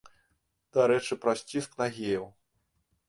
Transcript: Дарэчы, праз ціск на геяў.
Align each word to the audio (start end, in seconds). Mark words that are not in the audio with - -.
Дарэчы, 0.77 1.13
праз 1.25 1.39
ціск 1.53 1.71
на 1.83 1.87
геяў. 1.99 2.25